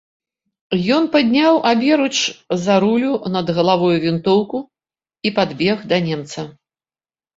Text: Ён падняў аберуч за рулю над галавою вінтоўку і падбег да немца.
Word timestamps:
Ён 0.95 1.03
падняў 1.15 1.59
аберуч 1.71 2.15
за 2.63 2.73
рулю 2.83 3.11
над 3.35 3.53
галавою 3.57 3.93
вінтоўку 4.07 4.57
і 5.29 5.37
падбег 5.41 5.77
да 5.93 5.97
немца. 6.11 6.39